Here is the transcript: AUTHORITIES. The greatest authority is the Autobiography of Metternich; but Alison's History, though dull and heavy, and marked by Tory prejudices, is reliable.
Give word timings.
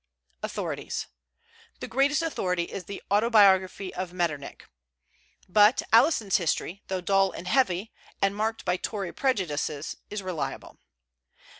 AUTHORITIES. 0.41 1.05
The 1.79 1.87
greatest 1.87 2.23
authority 2.23 2.63
is 2.63 2.85
the 2.85 3.03
Autobiography 3.11 3.93
of 3.93 4.13
Metternich; 4.13 4.63
but 5.47 5.83
Alison's 5.93 6.37
History, 6.37 6.81
though 6.87 7.01
dull 7.01 7.31
and 7.31 7.47
heavy, 7.47 7.91
and 8.19 8.35
marked 8.35 8.65
by 8.65 8.77
Tory 8.77 9.13
prejudices, 9.13 9.97
is 10.09 10.23
reliable. 10.23 10.79